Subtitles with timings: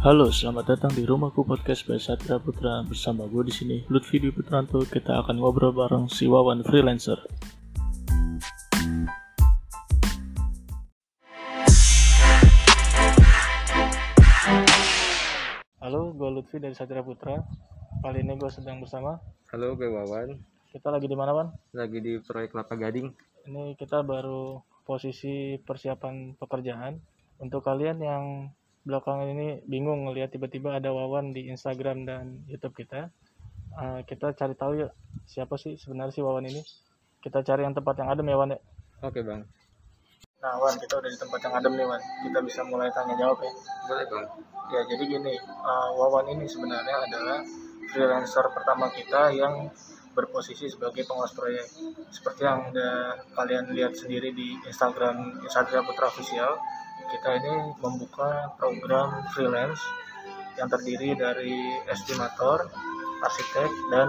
[0.00, 4.32] Halo, selamat datang di Rumahku Podcast by Satria Putra bersama gue di sini Lutfi Dwi
[4.32, 4.80] Putranto.
[4.80, 7.20] Kita akan ngobrol bareng si Wawan freelancer.
[15.84, 17.36] Halo, gue Lutfi dari Satria Putra.
[18.00, 19.20] Kali ini gue sedang bersama.
[19.52, 20.32] Halo, gue Wawan.
[20.72, 21.52] Kita lagi di mana, Wan?
[21.76, 23.12] Lagi di proyek Kelapa Gading.
[23.52, 26.96] Ini kita baru posisi persiapan pekerjaan.
[27.36, 28.24] Untuk kalian yang
[28.84, 33.12] belakangan ini bingung ngelihat tiba-tiba ada Wawan di Instagram dan YouTube kita.
[33.70, 34.88] Uh, kita cari tahu ya
[35.28, 36.62] siapa sih sebenarnya si Wawan ini.
[37.20, 38.60] Kita cari yang tempat yang adem ya Wan ya.
[39.04, 39.44] Oke bang.
[40.40, 42.00] Nah Wan kita udah di tempat yang adem nih Wan.
[42.00, 43.52] Kita bisa mulai tanya jawab ya.
[43.86, 44.26] Boleh bang.
[44.70, 47.44] Ya jadi gini, uh, Wawan ini sebenarnya adalah
[47.90, 49.68] freelancer pertama kita yang
[50.16, 51.66] berposisi sebagai pengawas proyek.
[52.10, 56.58] Seperti yang udah kalian lihat sendiri di Instagram Instagram Putra Official
[57.10, 59.82] kita ini membuka program freelance
[60.54, 62.70] yang terdiri dari estimator,
[63.22, 64.08] arsitek, dan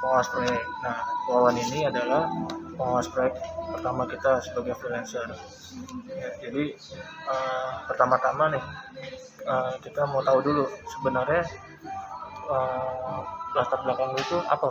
[0.00, 0.62] pengawas proyek.
[0.84, 2.28] Nah, Wawan ini adalah
[2.76, 3.36] pengawas proyek
[3.72, 5.28] pertama kita sebagai freelancer.
[6.06, 6.76] Ya, jadi
[7.26, 8.64] uh, pertama-tama nih
[9.48, 11.42] uh, kita mau tahu dulu sebenarnya
[12.46, 13.20] uh,
[13.56, 14.68] latar belakang itu apa?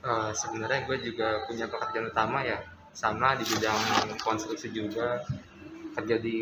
[0.00, 2.62] Uh, sebenarnya gue juga punya pekerjaan utama ya,
[2.96, 3.76] sama di bidang
[4.24, 5.20] konstruksi juga
[5.94, 6.38] kerja di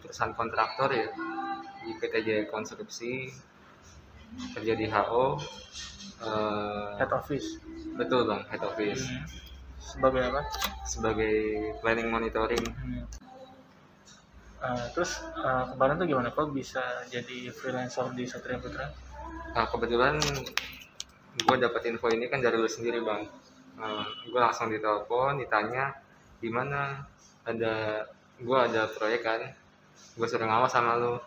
[0.00, 1.08] perusahaan kontraktor ya
[1.86, 3.30] di PT Jaya Konstruksi
[4.54, 5.34] kerja di HO uh,
[6.26, 7.58] eh, head office.
[7.96, 9.02] betul bang head office.
[9.08, 9.24] Hmm.
[9.78, 10.42] sebagai apa?
[10.84, 11.36] Sebagai
[11.80, 12.60] planning monitoring.
[12.60, 13.04] Hmm.
[14.60, 16.28] uh, terus uh, kemarin tuh gimana?
[16.30, 18.92] Kok bisa jadi freelancer di Satria Putra?
[19.56, 20.20] Uh, kebetulan
[21.38, 23.24] gue dapet info ini kan dari lu sendiri bang.
[23.78, 25.96] Uh, gue langsung ditelepon ditanya
[26.38, 27.06] di mana?
[27.48, 28.04] Ada
[28.38, 29.40] gue ada proyek kan.
[30.14, 31.18] Gue sering ngawas sama lu.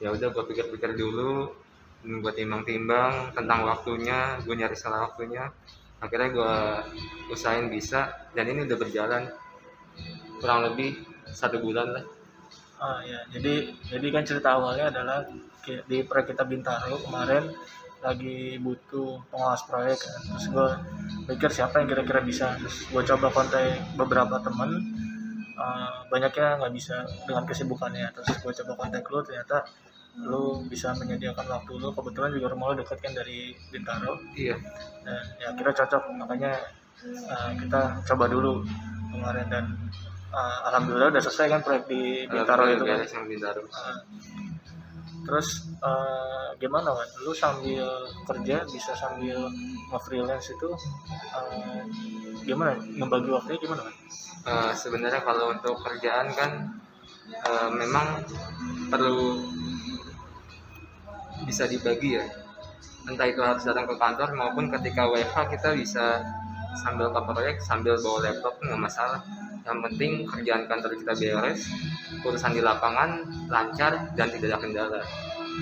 [0.00, 1.52] Ya udah gue pikir-pikir dulu
[2.00, 5.52] gue timbang-timbang tentang waktunya gue nyari salah waktunya.
[6.00, 6.54] Akhirnya gue
[7.28, 9.28] usahain bisa dan ini udah berjalan.
[10.40, 10.96] Kurang lebih
[11.28, 12.04] satu bulan lah.
[12.80, 15.28] Oh ya jadi jadi kan cerita awalnya adalah
[15.68, 17.52] di proyek kita Bintaro kemarin
[18.00, 20.20] lagi butuh pengawas proyek kan.
[20.24, 20.68] Terus gue
[21.28, 22.56] pikir siapa yang kira-kira bisa.
[22.56, 24.88] Terus gue coba kontak beberapa temen
[25.60, 28.08] uh, banyaknya nggak bisa dengan kesibukannya.
[28.16, 29.68] Terus gue coba kontak lu ternyata
[30.16, 31.88] lu bisa menyediakan waktu lu.
[31.92, 34.16] Kebetulan juga rumah lu dekat kan dari Bintaro.
[34.32, 34.56] Iya.
[35.04, 36.02] Dan ya kira cocok.
[36.16, 36.52] Makanya
[37.28, 38.64] uh, kita coba dulu
[39.12, 39.46] kemarin.
[39.52, 39.64] Dan
[40.32, 42.98] uh, alhamdulillah udah selesai kan proyek di Bintaro itu kan.
[43.28, 43.62] Bintaro.
[43.68, 44.00] Uh,
[45.20, 47.84] terus uh, gimana kan lu sambil
[48.24, 49.36] kerja bisa sambil
[49.92, 50.68] nge-freelance itu
[51.36, 51.84] uh,
[52.44, 52.76] gimana?
[52.78, 53.94] Membagi waktunya gimana kan
[54.46, 56.80] uh, sebenarnya kalau untuk kerjaan kan
[57.44, 58.24] uh, memang
[58.88, 59.44] perlu
[61.44, 62.24] bisa dibagi ya.
[63.08, 66.20] Entah itu harus datang ke kantor maupun ketika WFH kita bisa
[66.84, 69.20] sambil ke proyek sambil bawa laptop nggak masalah.
[69.64, 71.68] Yang penting kerjaan kantor kita beres
[72.20, 75.00] urusan di lapangan lancar dan tidak ada kendala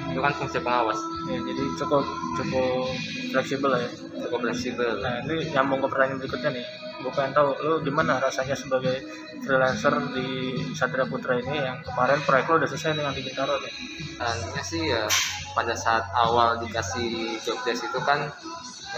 [0.09, 0.99] itu kan fungsi pengawas.
[1.28, 2.04] Ya, jadi cukup
[2.41, 2.87] cukup
[3.34, 3.88] fleksibel ya.
[4.26, 5.03] Cukup fleksibel.
[5.03, 6.66] Nah ini nyambung ke pertanyaan berikutnya nih.
[6.99, 9.06] Gue pengen tahu lo gimana rasanya sebagai
[9.47, 13.75] freelancer di Satria Putra ini yang kemarin proyek lo udah selesai dengan di Bintaro nih?
[14.19, 15.06] Tanya sih ya
[15.54, 18.26] pada saat awal dikasih job desk itu kan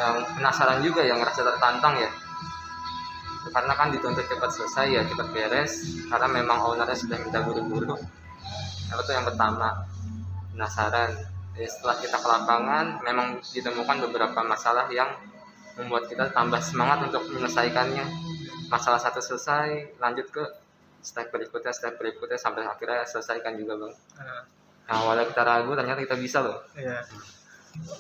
[0.01, 2.11] yang penasaran juga yang ngerasa tertantang ya.
[3.51, 5.73] Karena kan dituntut cepat selesai ya cepat beres.
[6.09, 7.97] Karena memang ownernya sudah minta buru-buru
[8.91, 9.71] itu yang pertama
[10.55, 11.17] penasaran.
[11.59, 15.11] Ya, setelah kita ke lapangan memang ditemukan beberapa masalah yang
[15.77, 18.07] membuat kita tambah semangat untuk menyelesaikannya.
[18.71, 20.45] Masalah satu selesai lanjut ke
[21.01, 23.95] step berikutnya step berikutnya sampai akhirnya selesaikan juga bang.
[24.21, 24.45] Nah,
[24.91, 27.07] awalnya kita ragu ternyata kita bisa loh iya.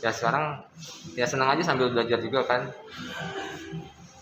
[0.02, 0.58] ya sekarang
[1.14, 2.62] ya senang aja sambil belajar juga kan.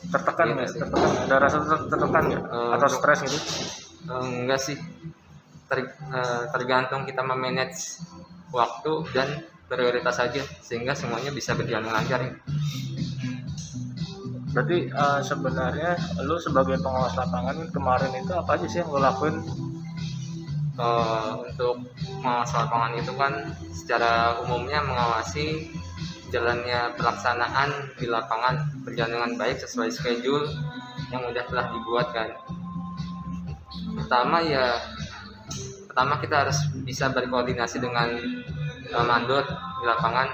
[0.08, 1.10] Tertekan nggak tertekan?
[1.26, 1.58] Ada rasa
[1.90, 2.42] tertekan nggak?
[2.48, 3.38] Uh, atau stres gitu?
[4.08, 4.76] Uh, enggak sih.
[5.68, 8.00] Ter, uh, tergantung kita memanage
[8.50, 9.28] waktu dan
[9.68, 12.32] prioritas saja sehingga semuanya bisa berjalan lancar ya.
[14.48, 19.44] Berarti uh, sebenarnya lu sebagai pengawas lapangan kemarin itu apa aja sih yang lu lakuin?
[20.78, 21.84] Uh, untuk
[22.22, 23.32] pengawas lapangan itu kan
[23.74, 25.68] secara umumnya mengawasi
[26.32, 30.48] jalannya pelaksanaan di lapangan berjalan dengan baik sesuai schedule
[31.12, 32.30] yang sudah telah dibuat kan.
[33.96, 34.80] Pertama ya
[35.98, 38.06] pertama kita harus bisa berkoordinasi dengan
[38.94, 39.42] uh, mandor
[39.82, 40.30] di lapangan.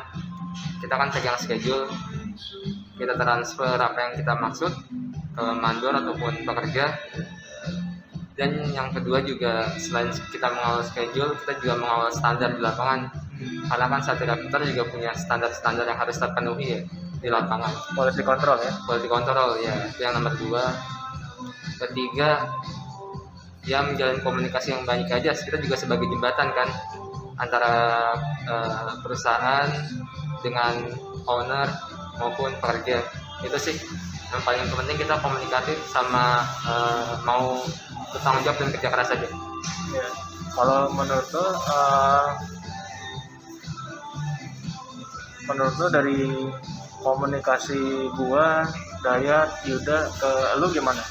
[0.76, 1.88] Kita kan pegang schedule,
[3.00, 4.68] kita transfer apa yang kita maksud
[5.32, 7.00] ke mandor ataupun pekerja.
[8.36, 13.08] Dan yang kedua juga selain kita mengawal schedule, kita juga mengawal standar di lapangan.
[13.64, 16.80] Karena kan Satria Putra juga punya standar-standar yang harus terpenuhi ya
[17.24, 17.72] di lapangan.
[17.96, 18.72] Quality control ya.
[18.84, 19.72] Quality control ya.
[19.88, 20.76] Itu yang nomor dua.
[21.80, 22.52] Ketiga
[23.64, 26.68] ya menjalin komunikasi yang baik aja kita juga sebagai jembatan kan
[27.40, 27.74] antara
[28.46, 29.68] uh, perusahaan
[30.44, 30.84] dengan
[31.24, 31.66] owner
[32.20, 33.00] maupun pekerja
[33.42, 33.76] itu sih
[34.30, 37.62] yang paling penting kita komunikatif sama uh, mau
[38.12, 39.28] bertanggung jawab dan kerja keras aja.
[39.94, 40.06] Ya.
[40.54, 42.28] kalau menurut lo uh,
[45.50, 46.30] menurut lo dari
[47.02, 48.64] komunikasi gua
[49.04, 51.04] Dayat Yuda ke lu gimana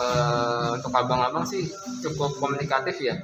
[0.00, 1.68] uh, untuk abang-abang sih
[2.00, 3.20] cukup komunikatif ya.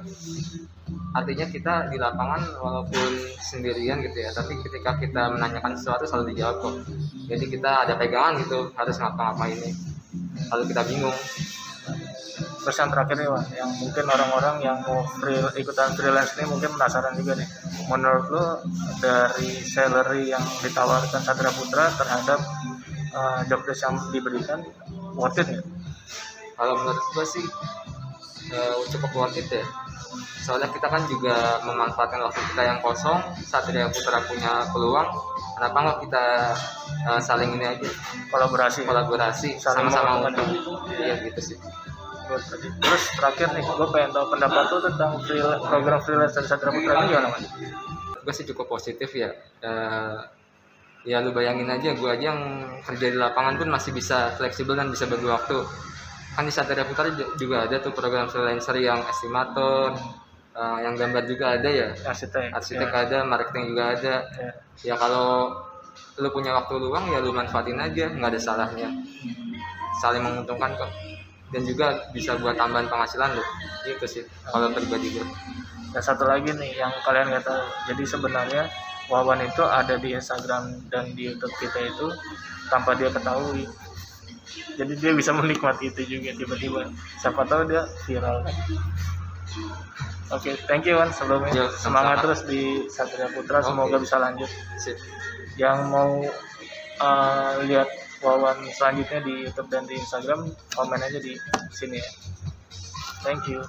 [1.17, 3.09] Artinya kita di lapangan walaupun
[3.41, 6.75] sendirian gitu ya tapi ketika kita menanyakan sesuatu selalu dijawab kok.
[7.25, 9.71] Jadi kita ada pegangan gitu harus ngapa-ngapain ini.
[10.47, 11.17] Kalau kita bingung.
[12.37, 16.75] Terus yang terakhir nih Wak, yang mungkin orang-orang yang mau free, ikutan freelance ini mungkin
[16.75, 17.47] penasaran juga nih.
[17.87, 18.45] Menurut lo
[18.99, 22.43] dari salary yang ditawarkan Satria Putra terhadap
[23.15, 24.59] uh, job yang diberikan
[25.15, 25.63] worth it
[26.57, 27.45] kalau menurut gue sih
[28.51, 29.65] uh, cukup worth it ya.
[30.41, 35.09] Soalnya kita kan juga memanfaatkan waktu kita yang kosong saat tidak putra punya peluang.
[35.59, 36.25] Kenapa nggak kita
[37.13, 37.89] uh, saling ini aja?
[38.33, 38.87] Kolaborasi.
[38.87, 40.47] Kolaborasi sama-sama untuk
[40.97, 41.57] iya gitu sih.
[42.27, 46.93] Terus terakhir nih gue pengen tahu pendapat tuh tentang free, program freelance dari Satria Putra
[46.99, 47.45] ini gimana mas?
[48.27, 49.31] gue sih cukup positif ya.
[49.63, 50.19] Uh,
[51.07, 54.91] ya lu bayangin aja gue aja yang kerja di lapangan pun masih bisa fleksibel dan
[54.91, 55.63] bisa bagi waktu
[56.37, 59.97] kan di Satria Putra juga ada tuh program freelancer yang estimator
[60.53, 61.89] uh, yang gambar juga ada ya?
[62.05, 62.97] Arsitek arsitek ya.
[63.09, 64.15] ada marketing juga ada.
[64.37, 64.51] Ya.
[64.93, 65.49] ya kalau
[66.21, 68.89] lu punya waktu luang ya lu manfaatin aja nggak ada salahnya.
[69.97, 70.93] Saling menguntungkan kok.
[71.49, 73.43] Dan juga bisa buat tambahan penghasilan lo
[73.87, 75.23] itu sih kalau pribadi gue
[75.95, 77.63] dan satu lagi nih yang kalian nggak tahu.
[77.89, 78.63] Jadi sebenarnya
[79.07, 82.11] Wawan itu ada di Instagram dan di YouTube kita itu
[82.67, 83.63] tanpa dia ketahui
[84.77, 86.91] jadi dia bisa menikmati itu juga tiba-tiba.
[87.19, 88.45] Siapa tahu dia viral.
[88.45, 88.55] Kan
[90.31, 91.09] oke okay, thank you Wan.
[91.11, 93.67] Sebelumnya Yo, semangat terus di Satria Putra okay.
[93.71, 94.49] semoga bisa lanjut.
[94.79, 94.97] Sip.
[95.57, 96.21] yang mau
[97.01, 97.89] uh, lihat
[98.21, 101.33] Wawan selanjutnya di YouTube dan di Instagram komen aja di
[101.73, 102.09] sini ya.
[103.25, 103.65] Thank you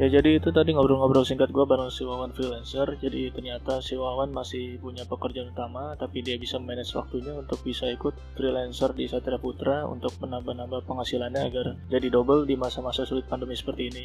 [0.00, 2.88] Ya jadi itu tadi ngobrol-ngobrol singkat gue bareng si Wawan freelancer.
[2.96, 7.84] Jadi ternyata si Wawan masih punya pekerjaan utama, tapi dia bisa manage waktunya untuk bisa
[7.84, 13.52] ikut freelancer di Satria Putra untuk menambah-nambah penghasilannya agar jadi double di masa-masa sulit pandemi
[13.52, 14.04] seperti ini.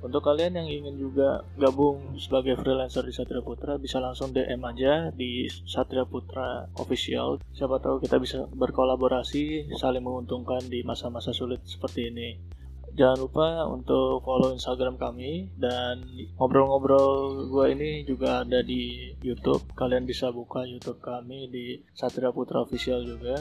[0.00, 5.12] Untuk kalian yang ingin juga gabung sebagai freelancer di Satria Putra, bisa langsung DM aja
[5.12, 7.44] di Satria Putra Official.
[7.52, 12.59] Siapa tahu kita bisa berkolaborasi, saling menguntungkan di masa-masa sulit seperti ini.
[13.00, 16.04] Jangan lupa untuk follow Instagram kami dan
[16.36, 19.72] ngobrol-ngobrol gue ini juga ada di YouTube.
[19.72, 23.40] Kalian bisa buka YouTube kami di Satria Putra Official juga.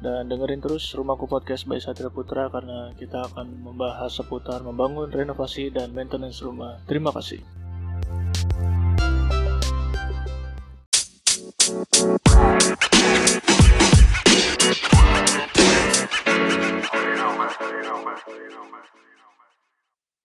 [0.00, 5.68] Dan dengerin terus Rumahku Podcast by Satria Putra karena kita akan membahas seputar membangun renovasi
[5.68, 6.80] dan maintenance rumah.
[6.88, 7.63] Terima kasih.